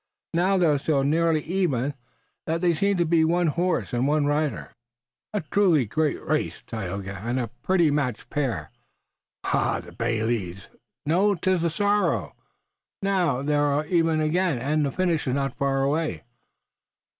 Now 0.33 0.57
they 0.57 0.65
are 0.65 0.79
so 0.79 1.03
nearly 1.03 1.43
even 1.43 1.93
that 2.47 2.61
they 2.61 2.73
seem 2.73 2.97
to 2.97 3.05
be 3.05 3.21
but 3.23 3.29
one 3.29 3.47
horse 3.49 3.93
and 3.93 4.07
one 4.07 4.25
rider." 4.25 4.71
"A 5.31 5.41
truly 5.41 5.85
great 5.85 6.19
race, 6.25 6.63
Tayoga, 6.65 7.17
and 7.19 7.39
a 7.39 7.49
prettily 7.61 7.91
matched 7.91 8.31
pair! 8.31 8.71
Ah, 9.43 9.79
the 9.79 9.91
bay 9.91 10.23
leads! 10.23 10.69
No, 11.05 11.35
'tis 11.35 11.61
the 11.61 11.69
sorrel! 11.69 12.35
Now, 13.03 13.43
they 13.43 13.53
are 13.53 13.85
even 13.85 14.21
again, 14.21 14.57
and 14.57 14.83
the 14.83 14.91
finish 14.91 15.27
is 15.27 15.35
not 15.35 15.55
far 15.55 15.83
away!" 15.83 16.23